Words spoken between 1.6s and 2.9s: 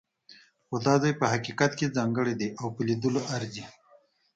کې ځانګړی دی او په